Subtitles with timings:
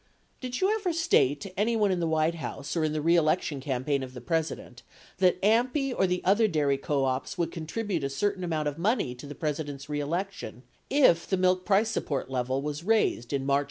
[0.41, 4.01] Did you ever state to anyone in the White House or in the reelection campaign
[4.01, 4.81] of the President,
[5.19, 9.13] that AMPI or the other dairy co ops would contribute a certain amount of money
[9.13, 13.59] to the President's reelection, if the milk price support level was raised in March 1971